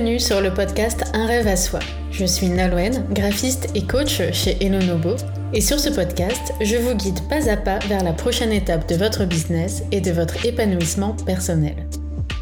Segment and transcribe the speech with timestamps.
[0.00, 1.78] Bienvenue sur le podcast Un rêve à soi.
[2.10, 5.16] Je suis Nalouen, graphiste et coach chez Elonobo.
[5.52, 8.94] Et sur ce podcast, je vous guide pas à pas vers la prochaine étape de
[8.94, 11.74] votre business et de votre épanouissement personnel.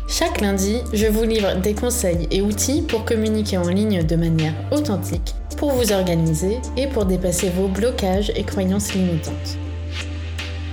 [0.09, 4.55] Chaque lundi, je vous livre des conseils et outils pour communiquer en ligne de manière
[4.71, 9.59] authentique, pour vous organiser et pour dépasser vos blocages et croyances limitantes.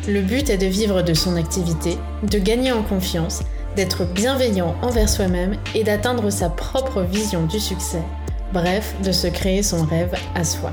[0.07, 3.41] Le but est de vivre de son activité, de gagner en confiance
[3.75, 8.01] d'être bienveillant envers soi-même et d'atteindre sa propre vision du succès,
[8.53, 10.71] bref, de se créer son rêve à soi.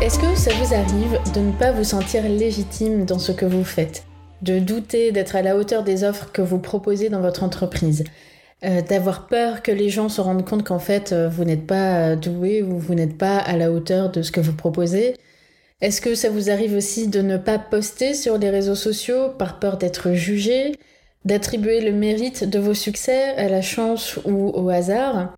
[0.00, 3.64] Est-ce que ça vous arrive de ne pas vous sentir légitime dans ce que vous
[3.64, 4.04] faites?
[4.42, 8.04] De douter d'être à la hauteur des offres que vous proposez dans votre entreprise?
[8.62, 12.10] Euh, d'avoir peur que les gens se rendent compte qu'en fait euh, vous n'êtes pas
[12.10, 15.16] euh, doué ou vous n'êtes pas à la hauteur de ce que vous proposez.
[15.80, 19.60] Est-ce que ça vous arrive aussi de ne pas poster sur les réseaux sociaux par
[19.60, 20.76] peur d'être jugé,
[21.24, 25.34] d'attribuer le mérite de vos succès à la chance ou au hasard,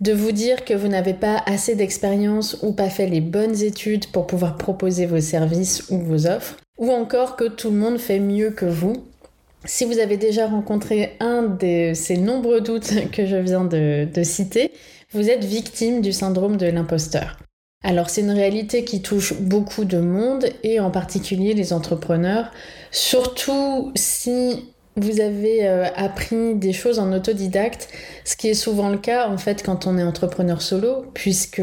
[0.00, 4.08] de vous dire que vous n'avez pas assez d'expérience ou pas fait les bonnes études
[4.08, 8.20] pour pouvoir proposer vos services ou vos offres, ou encore que tout le monde fait
[8.20, 9.06] mieux que vous?
[9.64, 14.72] Si vous avez déjà rencontré un de ces nombreux doutes que je viens de, citer,
[15.12, 17.38] vous êtes victime du syndrome de l'imposteur.
[17.84, 22.50] Alors c'est une réalité qui touche beaucoup de monde et en particulier les entrepreneurs,
[22.90, 27.88] surtout si vous avez euh, appris des choses en autodidacte,
[28.24, 31.62] ce qui est souvent le cas en fait quand on est entrepreneur solo, puisque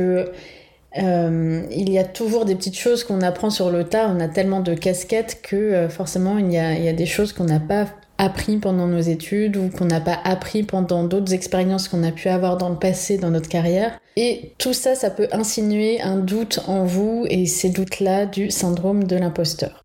[0.97, 4.09] euh, il y a toujours des petites choses qu'on apprend sur le tas.
[4.09, 7.59] On a tellement de casquettes que euh, forcément il y, a, des choses qu'on n'a
[7.59, 7.87] pas
[8.19, 12.29] appris pendant nos études ou qu'on n'a pas appris pendant d'autres expériences qu'on a pu
[12.29, 13.99] avoir dans le passé dans notre carrière.
[14.15, 19.05] Et tout ça, ça peut insinuer un doute en vous et ces doutes-là du syndrome
[19.05, 19.83] de l'imposteur.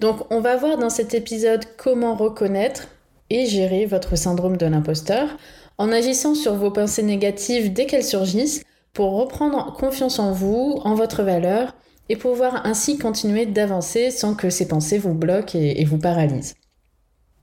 [0.00, 2.88] Donc on va voir dans cet épisode comment reconnaître
[3.30, 5.36] et gérer votre syndrome de l'imposteur
[5.76, 8.62] en agissant sur vos pensées négatives dès qu'elles surgissent
[8.92, 11.74] pour reprendre confiance en vous, en votre valeur
[12.08, 16.54] et pouvoir ainsi continuer d'avancer sans que ces pensées vous bloquent et, vous paralysent.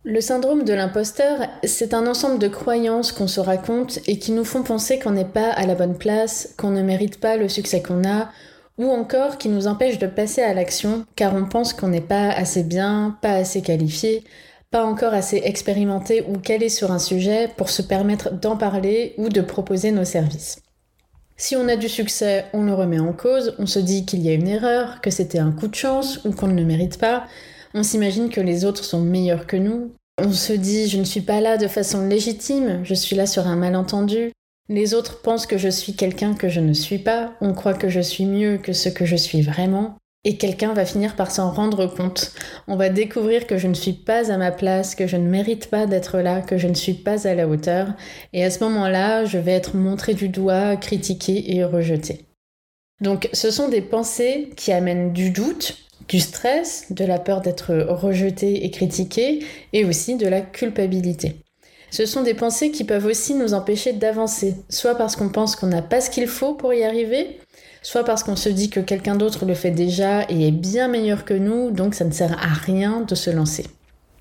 [0.04, 4.46] Le syndrome de l'imposteur, c'est un ensemble de croyances qu'on se raconte et qui nous
[4.46, 7.82] font penser qu'on n'est pas à la bonne place, qu'on ne mérite pas le succès
[7.82, 8.30] qu'on a,
[8.78, 12.30] ou encore qui nous empêchent de passer à l'action car on pense qu'on n'est pas
[12.30, 14.24] assez bien, pas assez qualifié,
[14.70, 19.30] pas encore assez expérimenté ou calé sur un sujet pour se permettre d'en parler ou
[19.30, 20.58] de proposer nos services.
[21.38, 24.30] Si on a du succès, on le remet en cause, on se dit qu'il y
[24.30, 27.28] a une erreur, que c'était un coup de chance ou qu'on ne le mérite pas,
[27.74, 29.92] on s'imagine que les autres sont meilleurs que nous.
[30.18, 33.48] On se dit je ne suis pas là de façon légitime, je suis là sur
[33.48, 34.32] un malentendu.
[34.70, 37.90] Les autres pensent que je suis quelqu'un que je ne suis pas, on croit que
[37.90, 39.98] je suis mieux que ce que je suis vraiment.
[40.26, 42.34] Et quelqu'un va finir par s'en rendre compte.
[42.68, 45.70] On va découvrir que je ne suis pas à ma place, que je ne mérite
[45.70, 47.94] pas d'être là, que je ne suis pas à la hauteur.
[48.34, 52.26] Et à ce moment-là, je vais être montré du doigt, critiqué et rejeté.
[53.02, 55.78] Donc ce sont des pensées qui amènent du doute,
[56.08, 61.36] du stress, de la peur d'être rejeté et critiqué, et aussi de la culpabilité.
[61.92, 65.68] Ce sont des pensées qui peuvent aussi nous empêcher d'avancer, soit parce qu'on pense qu'on
[65.68, 67.40] n'a pas ce qu'il faut pour y arriver,
[67.86, 71.24] soit parce qu'on se dit que quelqu'un d'autre le fait déjà et est bien meilleur
[71.24, 73.68] que nous, donc ça ne sert à rien de se lancer.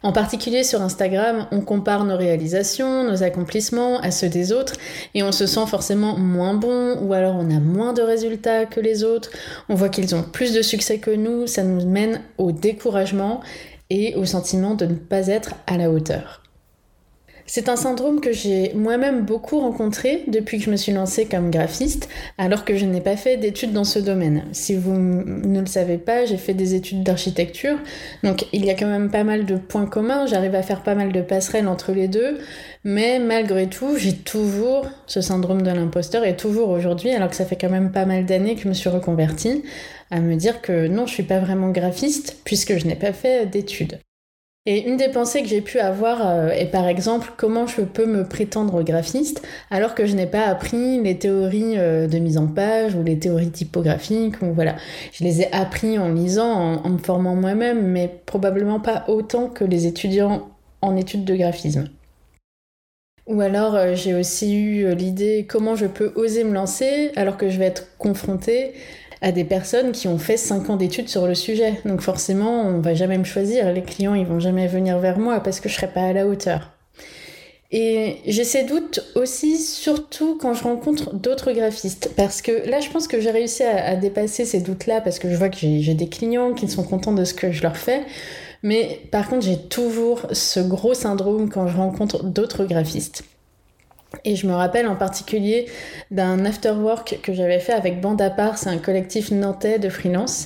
[0.02, 4.75] En particulier sur Instagram, on compare nos réalisations, nos accomplissements à ceux des autres
[5.14, 8.80] et on se sent forcément moins bon ou alors on a moins de résultats que
[8.80, 9.30] les autres.
[9.70, 13.41] On voit qu'ils ont plus de succès que nous, ça nous mène au découragement
[13.88, 16.44] et au sentiment de ne pas être à la hauteur.
[17.47, 21.50] C'est un syndrome que j'ai moi-même beaucoup rencontré depuis que je me suis lancée comme
[21.50, 24.44] graphiste, alors que je n'ai pas fait d'études dans ce domaine.
[24.53, 27.78] Si vous ne le savez pas, j'ai fait des études d'architecture,
[28.22, 30.94] donc il y a quand même pas mal de points communs, j'arrive à faire pas
[30.94, 32.38] mal de passerelles entre les deux,
[32.82, 37.44] mais malgré tout, j'ai toujours ce syndrome de l'imposteur et toujours aujourd'hui, alors que ça
[37.44, 39.64] fait quand même pas mal d'années que je me suis reconvertie,
[40.11, 43.44] à me dire que non, je suis pas vraiment graphiste puisque je n'ai pas fait
[43.44, 43.99] d'études.
[44.66, 48.06] Et une des pensées que j'ai pu avoir euh, est par exemple comment je peux
[48.06, 52.46] me prétendre graphiste alors que je n'ai pas appris les théories euh, de mise en
[52.46, 54.76] page ou les théories typographiques ou voilà.
[55.12, 59.64] Je les ai appris en lisant, en, me formant moi-même, mais probablement pas autant que
[59.64, 60.49] les étudiants
[60.81, 61.90] en études de graphisme.
[63.26, 67.50] Ou alors euh, j'ai aussi eu l'idée comment je peux oser me lancer alors que
[67.50, 68.72] je vais être confrontée
[69.25, 71.81] à des personnes qui ont fait 5 ans d'études sur le sujet.
[71.87, 73.73] Donc forcément, on va jamais me choisir.
[73.73, 76.26] Les clients, ils vont jamais venir vers moi parce que je serai pas à la
[76.26, 76.73] hauteur.
[77.73, 82.11] Et j'ai ces doutes aussi, surtout quand je rencontre d'autres graphistes.
[82.17, 85.37] Parce que là, je pense que j'ai réussi à, dépasser ces doutes-là parce que je
[85.37, 88.03] vois que j'ai des clients qui sont contents de ce que je leur fais.
[88.62, 93.25] Mais par contre, j'ai toujours ce gros syndrome quand je rencontre d'autres graphistes.
[94.25, 95.66] Et je me rappelle en particulier
[96.11, 100.44] d'un afterwork que j'avais fait avec Bande à c'est un collectif nantais de freelance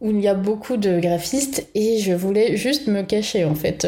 [0.00, 3.86] où il y a beaucoup de graphistes et je voulais juste me cacher en fait.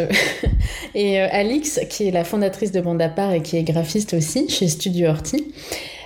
[0.94, 4.48] et euh, Alix, qui est la fondatrice de Bande à et qui est graphiste aussi
[4.48, 5.52] chez Studio Horty,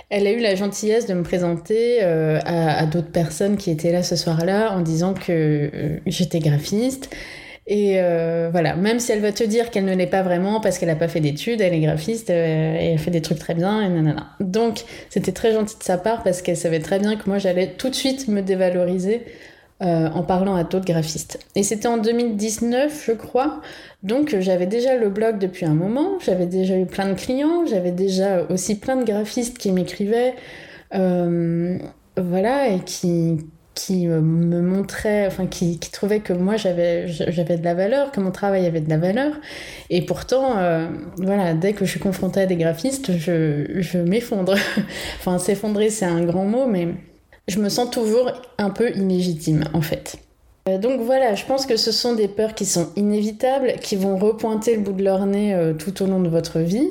[0.09, 4.03] elle a eu la gentillesse de me présenter euh, à, d'autres personnes qui étaient là
[4.03, 5.31] ce soir-là en disant que
[5.73, 7.09] euh, j'étais graphiste.
[7.67, 8.01] Et
[8.51, 10.95] voilà, même si elle va te dire qu'elle ne l'est pas vraiment parce qu'elle n'a
[10.95, 14.31] pas fait d'études, elle est graphiste et elle fait des trucs très bien et nanana.
[14.39, 17.73] Donc c'était très gentil de sa part parce qu'elle savait très bien que moi j'allais
[17.73, 19.21] tout de suite me dévaloriser
[19.81, 21.39] euh, en parlant à d'autres graphistes.
[21.55, 23.61] Et c'était en 2019, je crois.
[24.03, 27.91] Donc j'avais déjà le blog depuis un moment, j'avais déjà eu plein de clients, j'avais
[27.91, 30.35] déjà aussi plein de graphistes qui m'écrivaient,
[30.93, 31.79] euh,
[32.15, 33.39] voilà, et qui,
[33.81, 38.19] qui me montraient, enfin qui, qui trouvaient que moi j'avais, j'avais de la valeur, que
[38.19, 39.33] mon travail avait de la valeur.
[39.89, 40.87] Et pourtant, euh,
[41.17, 44.55] voilà, dès que je suis confrontée à des graphistes, je, je m'effondre.
[45.19, 46.89] enfin, s'effondrer, c'est un grand mot, mais
[47.47, 50.17] je me sens toujours un peu illégitime en fait.
[50.69, 54.15] Euh, donc voilà, je pense que ce sont des peurs qui sont inévitables, qui vont
[54.17, 56.87] repointer le bout de leur nez euh, tout au long de votre vie,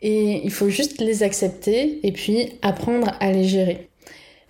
[0.00, 3.90] et il faut juste les accepter et puis apprendre à les gérer.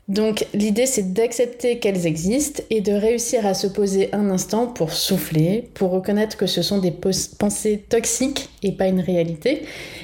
[0.08, 4.92] Donc l'idée c'est d'accepter qu'elles existent et de réussir à se poser un instant pour
[4.92, 6.92] souffler, pour reconnaître que ce sont des
[7.38, 9.62] pensées toxiques et pas une réalité,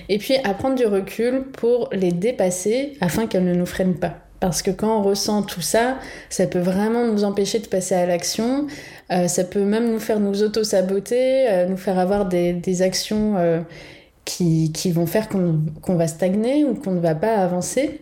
[0.08, 4.14] et puis à prendre du recul pour les dépasser afin qu'elles ne nous freinent pas.
[4.40, 5.98] Parce que quand on ressent tout ça,
[6.30, 8.68] ça peut vraiment nous empêcher de passer à l'action.
[9.10, 13.60] Euh, ça peut même nous faire nous auto-saboter, euh, nous faire avoir des, actions euh,
[14.24, 18.00] qui, vont faire qu'on va stagner ou qu'on ne va pas avancer.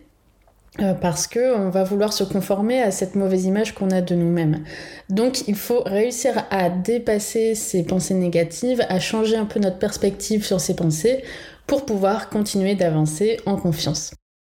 [1.00, 4.64] Parce qu'on va vouloir se conformer à cette mauvaise image qu'on a de nous-mêmes.
[5.08, 10.44] Donc il faut réussir à dépasser ces pensées négatives, à changer un peu notre perspective
[10.44, 11.24] sur ces pensées
[11.66, 14.12] pour pouvoir continuer d'avancer en confiance.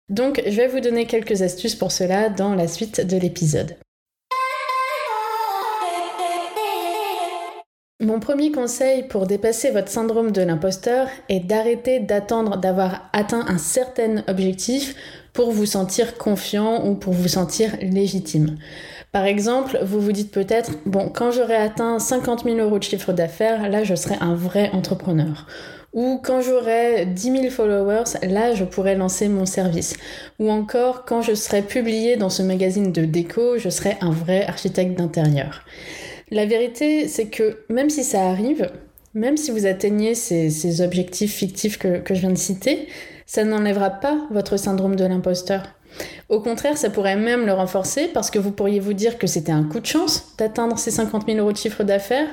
[0.09, 3.77] Donc je vais vous donner quelques astuces pour cela dans la suite de l'épisode.
[8.03, 13.59] Mon premier conseil pour dépasser votre syndrome de l'imposteur est d'arrêter d'attendre d'avoir atteint un
[13.59, 14.97] certain objectif
[15.33, 18.57] pour vous sentir confiant ou pour vous sentir légitime.
[19.13, 23.13] Par exemple, vous vous dites peut-être, bon, quand j'aurai atteint 50 000 euros de chiffre
[23.13, 25.47] d'affaires, là, je serai un vrai entrepreneur.
[25.93, 29.95] Ou quand j'aurai 10 000 followers, là, je pourrai lancer mon service.
[30.39, 34.47] Ou encore, quand je serai publié dans ce magazine de déco, je serai un vrai
[34.47, 35.63] architecte d'intérieur.
[36.31, 38.71] La vérité, c'est que même si ça arrive,
[39.13, 42.89] même si vous atteignez ces, objectifs fictifs que, que je viens de citer,
[43.33, 45.63] ça n'enlèvera pas votre syndrome de l'imposteur.
[46.29, 49.53] Au contraire, ça pourrait même le renforcer parce que vous pourriez vous dire que c'était
[49.53, 52.29] un coup de chance d'atteindre ces 50 000 euros de chiffre d'affaires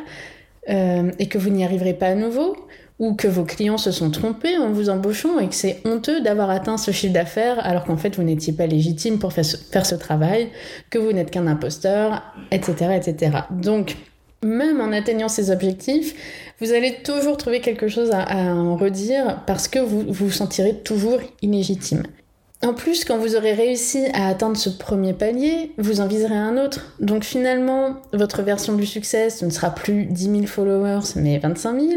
[0.67, 2.57] euh, et que vous n'y arriverez pas à nouveau,
[2.99, 6.49] ou que vos clients se sont trompés en vous embauchant et que c'est honteux d'avoir
[6.49, 10.49] atteint ce chiffre d'affaires alors qu'en fait vous n'étiez pas légitime pour faire ce, travail,
[10.89, 13.37] que vous n'êtes qu'un imposteur, etc., etc.
[13.51, 13.95] Donc,
[14.43, 16.15] même en atteignant ces objectifs,
[16.59, 21.19] vous allez toujours trouver quelque chose à, en redire parce que vous vous sentirez toujours
[21.41, 22.03] illégitime.
[22.61, 26.57] En plus, quand vous aurez réussi à atteindre ce premier palier, vous en viserez un
[26.57, 26.93] autre.
[26.99, 31.91] Donc finalement, votre version du succès, ne sera plus 10 000 followers, mais 25 000.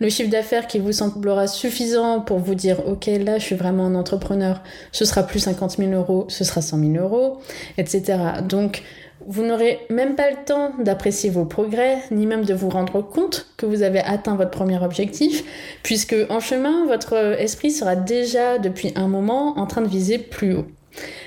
[0.00, 3.86] Le chiffre d'affaires qui vous semblera suffisant pour vous dire, ok, là, je suis vraiment
[3.86, 7.38] un entrepreneur, ce sera plus 50 000 euros, ce sera 100 000 euros,
[7.78, 8.18] etc.
[8.42, 8.82] Donc,
[9.26, 13.46] vous n'aurez même pas le temps d'apprécier vos progrès, ni même de vous rendre compte
[13.56, 15.44] que vous avez atteint votre premier objectif,
[15.82, 20.54] puisque en chemin, votre esprit sera déjà depuis un moment en train de viser plus
[20.54, 20.66] haut.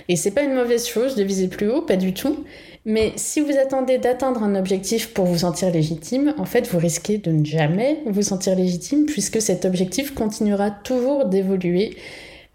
[0.09, 2.43] Et c'est pas une mauvaise chose de viser plus haut, pas du tout.
[2.85, 7.17] Mais si vous attendez d'atteindre un objectif pour vous sentir légitime, en fait, vous risquez
[7.17, 11.95] de ne jamais vous sentir légitime puisque cet objectif continuera toujours d'évoluer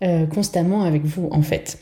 [0.05, 1.79] euh, constamment avec vous, en fait.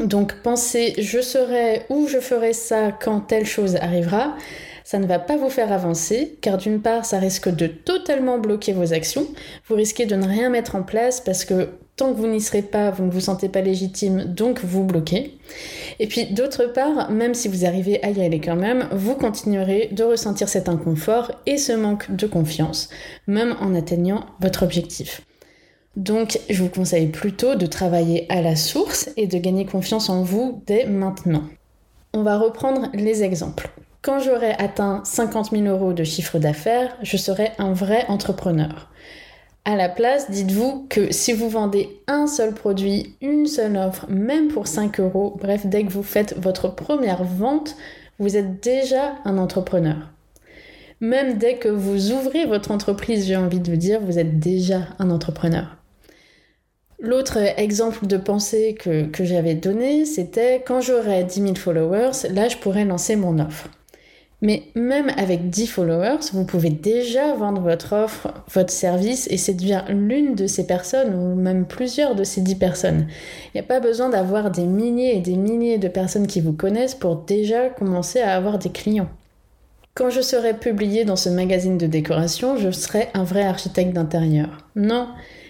[0.00, 4.36] Donc penser je serai ou je ferai ça quand telle chose arrivera,
[4.86, 8.72] ça ne va pas vous faire avancer, car d'une part, ça risque de totalement bloquer
[8.72, 9.26] vos actions,
[9.66, 12.62] vous risquez de ne rien mettre en place parce que tant que vous n'y serez
[12.62, 15.38] pas, vous ne vous sentez pas légitime, donc vous bloquez.
[15.98, 19.88] Et puis d'autre part, même si vous arrivez à y aller quand même, vous continuerez
[19.90, 22.88] de ressentir cet inconfort et ce manque de confiance,
[23.26, 25.22] même en atteignant votre objectif.
[25.96, 30.22] Donc, je vous conseille plutôt de travailler à la source et de gagner confiance en
[30.22, 31.44] vous dès maintenant.
[32.12, 33.70] On va reprendre les exemples.
[34.02, 38.90] Quand j'aurai atteint 50 000 euros de chiffre d'affaires, je serai un vrai entrepreneur.
[39.64, 44.48] À la place, dites-vous que si vous vendez un seul produit, une seule offre, même
[44.48, 47.74] pour 5 euros, bref, dès que vous faites votre première vente,
[48.18, 49.96] vous êtes déjà un entrepreneur.
[51.00, 54.82] Même dès que vous ouvrez votre entreprise, j'ai envie de vous dire, vous êtes déjà
[54.98, 55.76] un entrepreneur.
[56.98, 62.56] L'autre exemple de pensée que, j'avais donné, c'était quand j'aurai 10 000 followers, là je
[62.56, 63.68] pourrais lancer mon offre.
[64.42, 69.84] Mais même avec 10 followers, vous pouvez déjà vendre votre offre, votre service et séduire
[69.88, 73.06] l'une de ces personnes ou même plusieurs de ces 10 personnes.
[73.46, 76.52] Il n'y a pas besoin d'avoir des milliers et des milliers de personnes qui vous
[76.52, 79.08] connaissent pour déjà commencer à avoir des clients.
[79.94, 84.68] Quand je serai publié dans ce magazine de décoration, je serai un vrai architecte d'intérieur.
[84.76, 85.08] Non,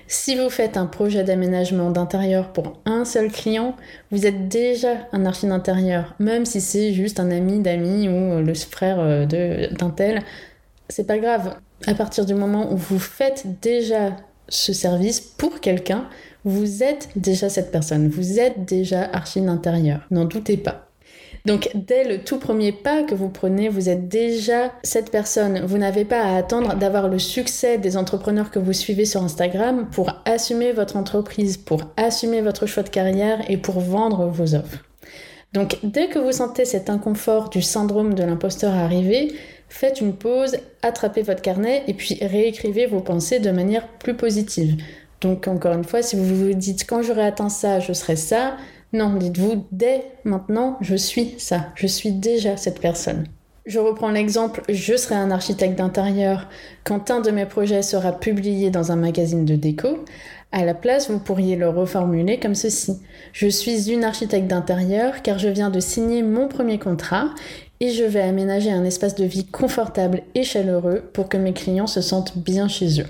[0.08, 3.76] si vous faites un projet d'aménagement d'intérieur pour un seul client,
[4.10, 8.54] vous êtes déjà un archi d'intérieur, même si c'est juste un ami d'amis ou le
[8.54, 10.22] frère euh, d'un tel.
[10.88, 11.56] C'est pas grave.
[11.86, 14.16] À partir du moment où vous faites déjà
[14.48, 16.08] ce service pour quelqu'un,
[16.44, 20.06] vous êtes déjà cette personne, vous êtes déjà archi d'intérieur.
[20.10, 20.85] N'en doutez pas.
[21.46, 25.64] Donc dès le tout premier pas que vous prenez, vous êtes déjà cette personne.
[25.64, 29.88] Vous n'avez pas à attendre d'avoir le succès des entrepreneurs que vous suivez sur Instagram
[29.92, 34.84] pour assumer votre entreprise, pour assumer votre choix de carrière et pour vendre vos offres.
[35.52, 39.32] Donc dès que vous sentez cet inconfort du syndrome de l'imposteur arriver,
[39.68, 44.82] faites une pause, attrapez votre carnet et puis réécrivez vos pensées de manière plus positive.
[45.20, 48.56] Donc encore une fois, si vous vous dites quand j'aurai atteint ça, je serai ça,
[48.96, 53.26] non, dites-vous, dès maintenant, je suis ça, je suis déjà cette personne.
[53.66, 56.48] Je reprends l'exemple, je serai un architecte d'intérieur
[56.84, 60.04] quand un de mes projets sera publié dans un magazine de déco.
[60.52, 62.98] À la place, vous pourriez le reformuler comme ceci.
[63.32, 67.30] Je suis une architecte d'intérieur car je viens de signer mon premier contrat
[67.80, 71.86] et je vais aménager un espace de vie confortable et chaleureux pour que mes clients
[71.86, 73.06] se sentent bien chez eux.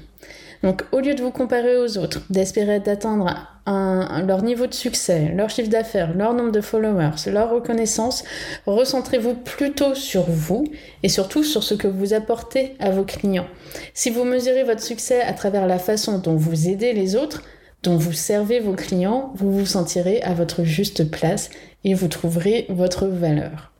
[0.62, 3.34] Donc au lieu de vous comparer aux autres, d'espérer d'atteindre
[3.66, 8.24] leur niveau de succès, leur chiffre d'affaires, leur nombre de followers, leur reconnaissance,
[8.66, 10.64] recentrez-vous plutôt sur vous
[11.02, 13.48] et surtout sur ce que vous apportez à vos clients.
[13.92, 17.42] Si vous mesurez votre succès à travers la façon dont vous aidez les autres,
[17.82, 21.50] dont vous servez vos clients, vous vous sentirez à votre juste place
[21.84, 23.75] et vous trouverez votre valeur.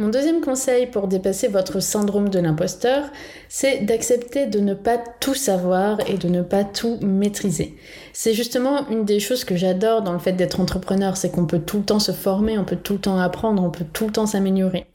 [0.00, 3.10] Mon deuxième conseil pour dépasser votre syndrome de l'imposteur,
[3.48, 7.74] c'est d'accepter de ne pas tout savoir et de ne pas tout maîtriser.
[8.12, 11.58] C'est justement une des choses que j'adore dans le fait d'être entrepreneur, c'est qu'on peut
[11.58, 14.12] tout le temps se former, on peut tout le temps apprendre, on peut tout le
[14.12, 14.86] temps s'améliorer.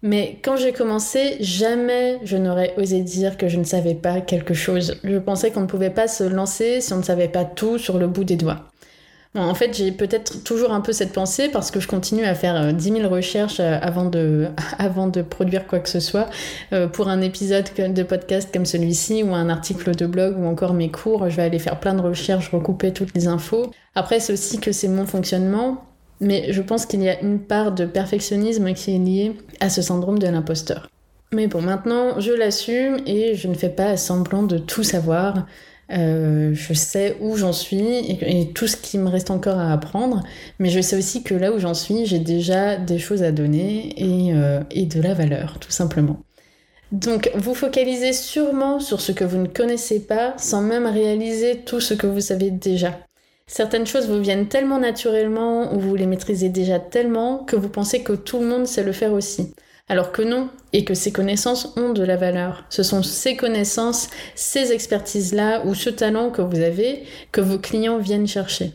[0.00, 4.54] Mais quand j'ai commencé, jamais je n'aurais osé dire que je ne savais pas quelque
[4.54, 4.98] chose.
[5.04, 7.98] Je pensais qu'on ne pouvait pas se lancer si on ne savait pas tout sur
[7.98, 8.64] le bout des doigts
[9.34, 12.72] en fait, j'ai peut-être toujours un peu cette pensée parce que je continue à faire
[12.72, 13.78] 10 euh, 000 recherches euh,
[14.78, 16.28] avant de, produire quoi que ce soit.
[16.72, 20.74] Euh, pour un épisode de podcast comme celui-ci ou un article de blog ou encore
[20.74, 23.70] mes cours, je vais aller faire plein de recherches, recouper toutes les infos.
[23.94, 25.84] Après, c'est aussi que c'est mon fonctionnement.
[26.20, 29.82] Mais je pense qu'il y a une part de perfectionnisme qui est liée à ce
[29.82, 30.88] syndrome de l'imposteur.
[31.32, 35.46] Mais bon, maintenant, je l'assume et je ne fais pas semblant de tout savoir.
[35.90, 40.22] Euh, je sais où j'en suis et, tout ce qui me reste encore à apprendre,
[40.58, 43.94] mais je sais aussi que là où j'en suis, j'ai déjà des choses à donner
[43.96, 46.20] et, euh, et de la valeur, tout simplement.
[46.92, 51.80] Donc, vous focalisez sûrement sur ce que vous ne connaissez pas sans même réaliser tout
[51.80, 52.98] ce que vous savez déjà.
[53.46, 58.02] Certaines choses vous viennent tellement naturellement ou vous les maîtrisez déjà tellement que vous pensez
[58.02, 59.54] que tout le monde sait le faire aussi.
[59.88, 62.64] Alors que non, et que ces connaissances ont de la valeur.
[62.68, 67.98] Ce sont ces connaissances, ces expertises-là ou ce talent que vous avez que vos clients
[67.98, 68.74] viennent chercher.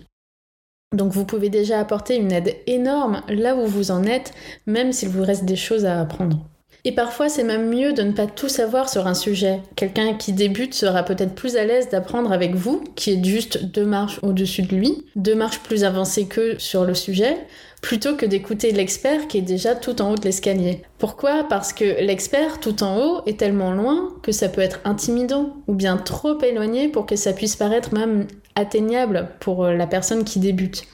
[0.93, 4.33] Donc vous pouvez déjà apporter une aide énorme là où vous en êtes,
[4.65, 6.47] même s'il vous reste des choses à apprendre.
[6.85, 9.61] Et parfois, c'est même mieux de ne pas tout savoir sur un sujet.
[9.77, 13.85] Quelqu'un qui débute sera peut-être plus à l'aise d'apprendre avec vous, qui est juste deux
[13.85, 17.37] marches au-dessus de lui, deux marches plus avancées que sur le sujet,
[17.83, 20.81] plutôt que d'écouter l'expert qui est déjà tout en haut de l'escalier.
[20.97, 21.43] Pourquoi?
[21.49, 25.73] Parce que l'expert tout en haut est tellement loin que ça peut être intimidant ou
[25.73, 28.25] bien trop éloigné pour que ça puisse paraître même
[28.55, 30.85] atteignable pour la personne qui débute.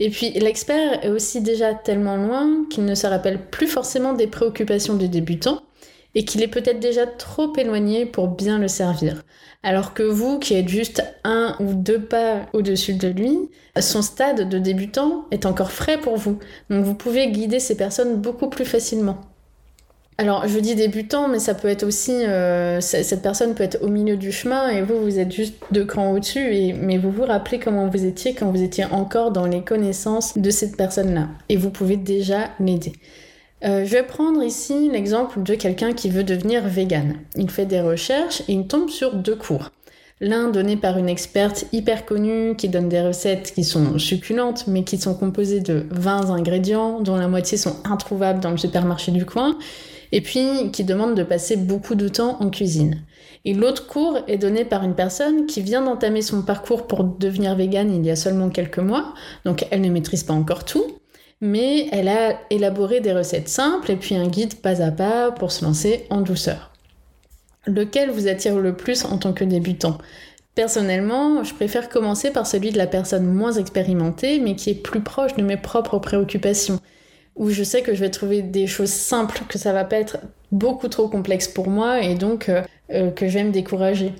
[0.00, 4.26] Et puis l'expert est aussi déjà tellement loin qu'il ne se rappelle plus forcément des
[4.26, 5.62] préoccupations du débutant
[6.14, 9.24] et qu'il est peut-être déjà trop éloigné pour bien le servir.
[9.62, 13.38] Alors que vous, qui êtes juste un ou deux pas au-dessus de lui,
[13.80, 16.38] son stade de débutant est encore frais pour vous.
[16.70, 19.18] Donc vous pouvez guider ces personnes beaucoup plus facilement.
[20.16, 22.12] Alors, je dis débutant, mais ça peut être aussi.
[22.12, 25.84] Euh, cette personne peut être au milieu du chemin et vous, vous êtes juste deux
[25.84, 29.62] crans au-dessus, mais vous vous rappelez comment vous étiez quand vous étiez encore dans les
[29.62, 31.30] connaissances de cette personne-là.
[31.48, 32.92] Et vous pouvez déjà l'aider.
[33.62, 37.16] Euh, je vais prendre ici l'exemple de quelqu'un qui veut devenir vegan.
[37.36, 39.70] Il fait des recherches et il tombe sur deux cours.
[40.20, 44.84] L'un donné par une experte hyper connue qui donne des recettes qui sont succulentes mais
[44.84, 49.26] qui sont composées de 20 ingrédients dont la moitié sont introuvables dans le supermarché du
[49.26, 49.58] coin
[50.12, 53.02] et puis qui demande de passer beaucoup de temps en cuisine.
[53.44, 57.56] Et l'autre cours est donné par une personne qui vient d'entamer son parcours pour devenir
[57.56, 59.12] végane il y a seulement quelques mois,
[59.44, 60.84] donc elle ne maîtrise pas encore tout,
[61.44, 65.52] mais elle a élaboré des recettes simples et puis un guide pas à pas pour
[65.52, 66.72] se lancer en douceur.
[67.66, 69.98] Lequel vous attire le plus en tant que débutant?
[70.54, 75.02] Personnellement, je préfère commencer par celui de la personne moins expérimentée, mais qui est plus
[75.02, 76.80] proche de mes propres préoccupations,
[77.36, 80.16] où je sais que je vais trouver des choses simples, que ça va pas être
[80.50, 84.14] beaucoup trop complexe pour moi, et donc euh, euh, que je vais me décourager.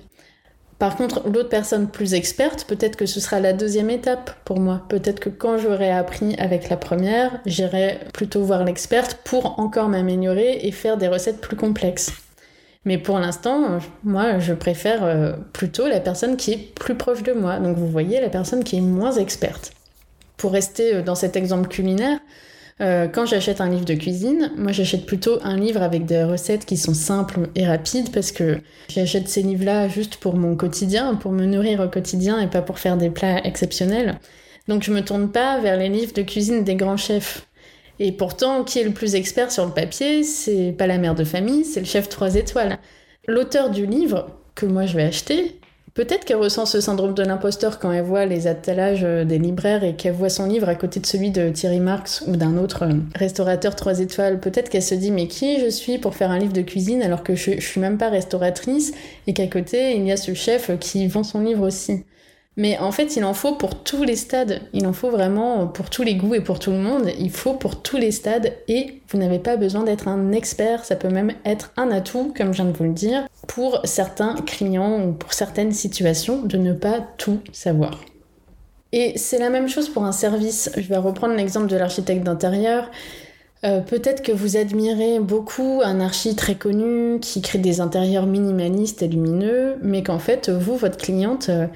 [0.79, 4.83] Par contre, l'autre personne plus experte, peut-être que ce sera la deuxième étape pour moi.
[4.89, 10.59] Peut-être que quand j'aurai appris avec la première, j'irai plutôt voir l'experte pour encore m'améliorer
[10.63, 12.13] et faire des recettes plus complexes.
[12.85, 17.33] Mais pour l'instant, moi, je préfère euh, plutôt la personne qui est plus proche de
[17.33, 17.59] moi.
[17.59, 19.73] Donc vous voyez, la personne qui est moins experte.
[20.37, 22.19] Pour rester euh, dans cet exemple culinaire,
[22.81, 26.65] euh, quand j'achète un livre de cuisine, moi j'achète plutôt un livre avec des recettes
[26.67, 31.31] qui sont simples et rapides parce que j'achète ces livres-là juste pour mon quotidien, pour
[31.31, 34.19] me nourrir au quotidien et pas pour faire des plats exceptionnels.
[34.67, 37.47] Donc je me tourne pas vers les livres de cuisine des grands chefs.
[38.01, 41.23] Et pourtant, qui est le plus expert sur le papier C'est pas la mère de
[41.23, 42.79] famille, c'est le chef 3 étoiles.
[43.29, 45.61] L'auteur du livre, que moi je vais acheter,
[45.95, 49.95] peut-être qu'elle ressent ce syndrome de l'imposteur quand elle voit les attelages des libraires et
[49.95, 53.77] qu'elle voit son livre à côté de celui de Thierry Marx ou d'un autre restaurateur
[53.77, 54.41] 3 étoiles.
[54.41, 57.23] Peut-être qu'elle se dit mais qui je suis pour faire un livre de cuisine alors
[57.23, 58.93] que je, je suis même pas restauratrice
[59.27, 62.05] et qu'à côté il y a ce chef qui vend son livre aussi.
[62.57, 64.61] Mais en fait, il en faut pour tous les stades.
[64.73, 67.11] Il en faut vraiment pour tous les goûts et pour tout le monde.
[67.19, 70.85] Il faut pour tous les stades et vous n'avez pas besoin d'être un expert.
[70.85, 74.37] Ça peut même être un atout, comme je viens de vous le dire, pour certains
[74.47, 78.01] clients ou pour certaines situations de ne pas tout savoir.
[78.93, 80.71] Et c'est la même chose pour un service.
[80.77, 82.89] Je vais reprendre l'exemple de l'architecte d'intérieur.
[83.65, 89.03] Euh, peut-être que vous admirez beaucoup un archi très connu qui crée des intérieurs minimalistes
[89.03, 91.67] et lumineux, mais qu'en fait, vous, votre cliente, euh,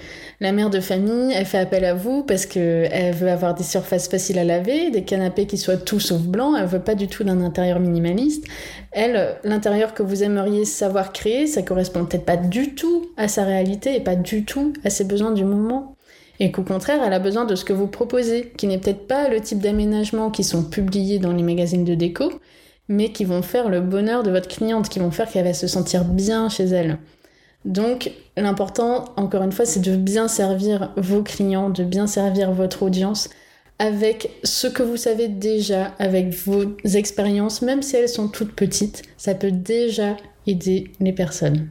[0.40, 4.06] la mère de famille, elle fait appel à vous parce qu'elle veut avoir des surfaces
[4.06, 7.24] faciles à laver, des canapés qui soient tout sauf blancs, elle veut pas du tout
[7.24, 8.44] d'un intérieur minimaliste.
[8.92, 13.44] Elle, l'intérieur que vous aimeriez savoir créer, ça correspond peut-être pas du tout à sa
[13.44, 15.97] réalité et pas du tout à ses besoins du moment
[16.40, 19.28] et qu'au contraire, elle a besoin de ce que vous proposez, qui n'est peut-être pas
[19.28, 22.32] le type d'aménagement qui sont publiés dans les magazines de déco,
[22.88, 25.66] mais qui vont faire le bonheur de votre cliente, qui vont faire qu'elle va se
[25.66, 26.98] sentir bien chez elle.
[27.64, 32.82] Donc, l'important, encore une fois, c'est de bien servir vos clients, de bien servir votre
[32.84, 33.28] audience
[33.78, 39.02] avec ce que vous savez déjà, avec vos expériences, même si elles sont toutes petites,
[39.16, 41.68] ça peut déjà aider les personnes.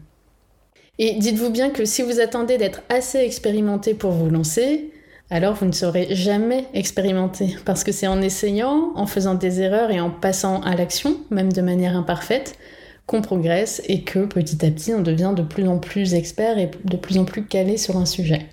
[1.00, 4.92] Et dites-vous bien que si vous attendez d'être assez expérimenté pour vous lancer,
[5.30, 7.56] alors vous ne serez jamais expérimenté.
[7.66, 11.52] Parce que c'est en essayant, en faisant des erreurs et en passant à l'action, même
[11.54, 12.58] de manière imparfaite,
[13.06, 16.72] qu'on progresse et que petit à petit on devient de plus en plus expert et
[16.84, 18.48] de plus en plus calé sur un sujet.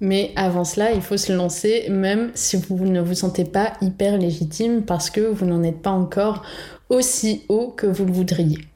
[0.00, 4.16] Mais avant cela, il faut se lancer même si vous ne vous sentez pas hyper
[4.16, 6.42] légitime parce que vous n'en êtes pas encore
[6.88, 8.69] aussi haut que vous le voudriez.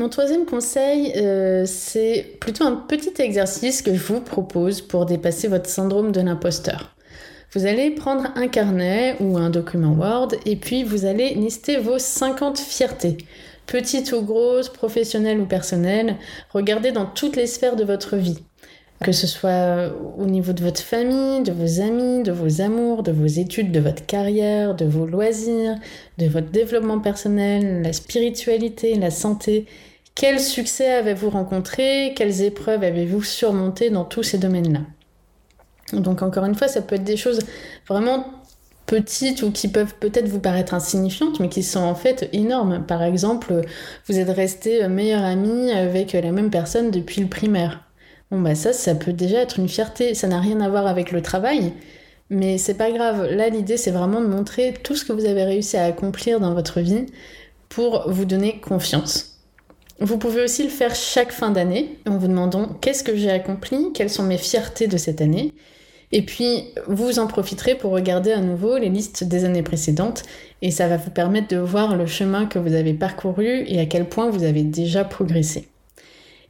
[0.00, 5.46] Mon troisième conseil, euh, c'est plutôt un petit exercice que je vous propose pour dépasser
[5.46, 6.96] votre syndrome de l'imposteur.
[7.52, 11.98] Vous allez prendre un carnet ou un document Word et puis vous allez lister vos
[11.98, 13.18] 50 fiertés.
[13.66, 16.16] Petites ou grosses, professionnelles ou personnelles,
[16.48, 18.38] regardez dans toutes les sphères de votre vie.
[19.02, 23.12] Que ce soit au niveau de votre famille, de vos amis, de vos amours, de
[23.12, 25.76] vos études, de votre carrière, de vos loisirs,
[26.18, 29.64] de votre développement personnel, la spiritualité, la santé.
[30.14, 34.80] Quel succès avez-vous rencontré Quelles épreuves avez-vous surmontées dans tous ces domaines-là?
[35.94, 37.40] Donc encore une fois, ça peut être des choses
[37.88, 38.26] vraiment
[38.84, 42.84] petites ou qui peuvent peut-être vous paraître insignifiantes, mais qui sont en fait énormes.
[42.86, 43.62] Par exemple,
[44.08, 47.89] vous êtes resté meilleur ami avec la même personne depuis le primaire.
[48.30, 50.14] Bon bah ça, ça peut déjà être une fierté.
[50.14, 51.72] Ça n'a rien à voir avec le travail,
[52.30, 53.26] mais c'est pas grave.
[53.30, 56.54] Là, l'idée, c'est vraiment de montrer tout ce que vous avez réussi à accomplir dans
[56.54, 57.06] votre vie
[57.68, 59.38] pour vous donner confiance.
[59.98, 63.92] Vous pouvez aussi le faire chaque fin d'année en vous demandant qu'est-ce que j'ai accompli,
[63.92, 65.52] quelles sont mes fiertés de cette année?
[66.12, 70.22] Et puis, vous en profiterez pour regarder à nouveau les listes des années précédentes
[70.62, 73.86] et ça va vous permettre de voir le chemin que vous avez parcouru et à
[73.86, 75.68] quel point vous avez déjà progressé.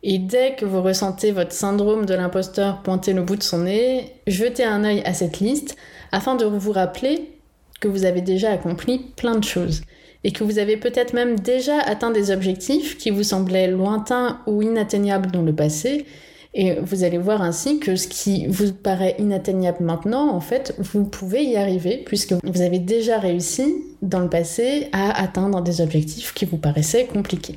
[0.03, 4.13] Et dès que vous ressentez votre syndrome de l'imposteur pointer le bout de son nez,
[4.27, 5.77] jetez un œil à cette liste
[6.11, 7.33] afin de vous rappeler
[7.81, 9.83] que vous avez déjà accompli plein de choses
[10.25, 14.63] et que vous avez peut-être même déjà atteint des objectifs qui vous semblaient lointains ou
[14.63, 16.07] inatteignables dans le passé
[16.53, 21.05] Et vous allez voir ainsi que ce qui vous paraît inatteignable maintenant, en fait, vous
[21.05, 26.35] pouvez y arriver puisque vous avez déjà réussi dans le passé à atteindre des objectifs
[26.35, 27.57] qui vous paraissaient compliqués.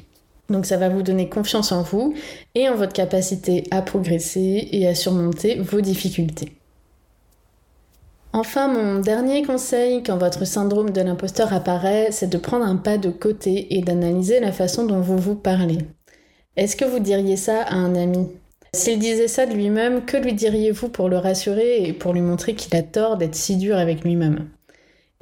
[0.49, 2.13] Donc ça va vous donner confiance en vous
[2.53, 6.53] et en votre capacité à progresser et à surmonter vos difficultés.
[8.34, 12.97] Enfin, mon dernier conseil quand votre syndrome de l'imposteur apparaît, c'est de prendre un pas
[12.97, 15.77] de côté et d'analyser la façon dont vous vous parlez.
[16.58, 18.27] Est-ce que vous diriez ça à un ami?
[18.75, 22.56] S'il disait ça de lui-même, que lui diriez-vous pour le rassurer et pour lui montrer
[22.56, 24.49] qu'il a tort d'être si dur avec lui-même?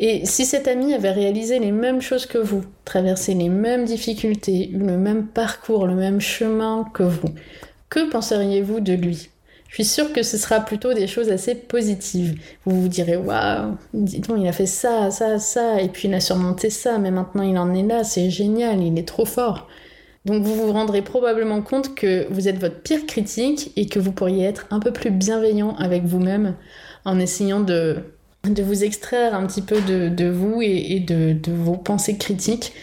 [0.03, 4.71] Et si cet ami avait réalisé les mêmes choses que vous, traversé les mêmes difficultés,
[4.71, 7.29] eu le même parcours, le même chemin que vous,
[7.87, 9.29] que penseriez-vous de lui?
[9.67, 12.35] Je suis sûre que ce sera plutôt des choses assez positives.
[12.65, 16.19] Vous vous direz, waouh, dis-donc, il a fait ça, ça, ça, et puis il a
[16.19, 19.67] surmonté ça, mais maintenant il en est là, c'est génial, il est trop fort.
[20.25, 24.11] Donc vous vous rendrez probablement compte que vous êtes votre pire critique et que vous
[24.11, 26.55] pourriez être un peu plus bienveillant avec vous-même
[27.05, 28.03] en essayant de,
[28.43, 32.73] de vous extraire un petit peu de, vous et, de, de vos pensées critiques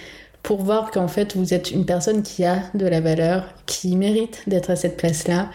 [0.43, 4.43] pour voir qu'en fait vous êtes une personne qui a de la valeur, qui mérite
[4.47, 5.51] d'être à cette place-là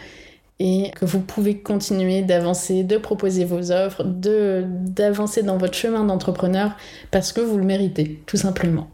[0.60, 6.76] et que vous pouvez continuer d'avancer, de proposer vos offres, d'avancer dans votre chemin d'entrepreneur
[7.12, 8.90] parce que vous le méritez, tout simplement.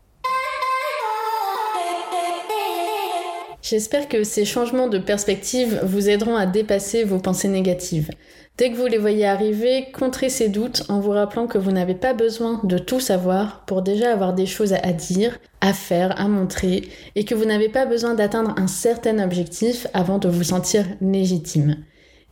[3.69, 8.10] J'espère que ces changements de perspective vous aideront à dépasser vos pensées négatives.
[8.58, 11.93] Dès que vous les voyez arriver, contrez ces doutes en vous rappelant que vous n'avez
[11.93, 16.27] pas besoin de tout savoir pour déjà avoir des choses à dire, à faire, à
[16.27, 20.86] montrer, et que vous n'avez pas besoin d'atteindre un certain objectif avant de vous sentir
[20.99, 21.75] légitime.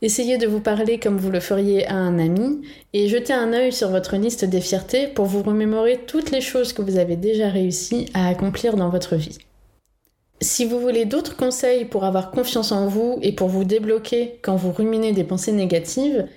[0.02, 2.62] Essayez de vous parler comme vous le feriez à un ami
[2.94, 6.74] et jetez un œil sur votre liste des fiertés pour vous remémorer toutes les choses
[6.74, 9.38] que vous avez déjà réussi à accomplir dans votre vie.
[10.40, 14.56] Si vous voulez d'autres conseils pour avoir confiance en vous et pour vous débloquer quand
[14.56, 16.28] vous ruminez des pensées négatives,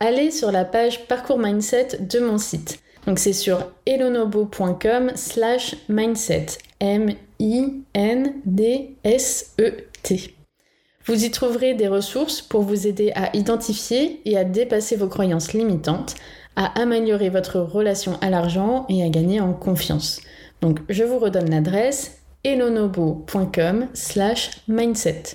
[0.00, 2.80] allez sur la page Parcours Mindset de mon site.
[3.06, 6.46] Donc c'est sur elonobo.com slash mindset.
[6.80, 7.14] M-I-N-D-S-E-T.
[11.06, 15.52] Vous y trouverez des ressources pour vous aider à identifier et à dépasser vos croyances
[15.52, 16.14] limitantes,
[16.56, 20.20] à améliorer votre relation à l'argent et à gagner en confiance.
[20.60, 25.34] Donc je vous redonne l'adresse elonobo.com slash mindset.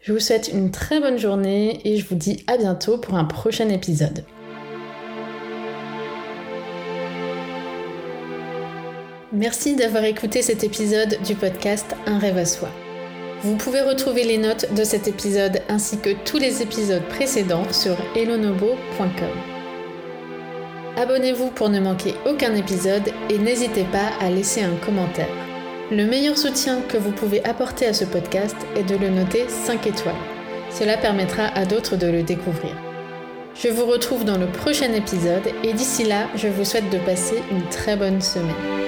[0.00, 3.24] Je vous souhaite une très bonne journée et je vous dis à bientôt pour un
[3.24, 4.24] prochain épisode.
[9.32, 12.68] Merci d'avoir écouté cet épisode du podcast Un rêve à soi.
[13.42, 17.96] Vous pouvez retrouver les notes de cet épisode ainsi que tous les épisodes précédents sur
[18.14, 19.54] elonobo.com.
[20.96, 25.43] Abonnez-vous pour ne manquer aucun épisode et n'hésitez pas à laisser un commentaire.
[25.96, 29.86] Le meilleur soutien que vous pouvez apporter à ce podcast est de le noter 5
[29.86, 30.16] étoiles.
[30.68, 32.72] Cela permettra à d'autres de le découvrir.
[33.54, 37.36] Je vous retrouve dans le prochain épisode et d'ici là, je vous souhaite de passer
[37.52, 38.83] une très bonne semaine.